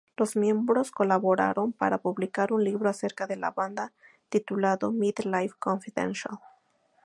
[0.17, 3.91] Los miembros colaboraron para publicar un libro acerca de la banda
[4.31, 6.39] intitulado "Mid-Life Confidential".